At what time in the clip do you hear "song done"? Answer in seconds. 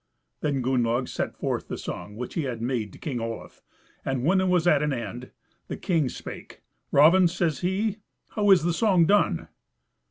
8.73-9.47